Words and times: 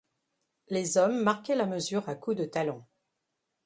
Les 0.69 0.97
hommes 0.97 1.21
marquaient 1.21 1.55
la 1.55 1.67
mesure 1.67 2.09
à 2.09 2.15
coups 2.15 2.35
de 2.37 2.45
talons. 2.45 2.83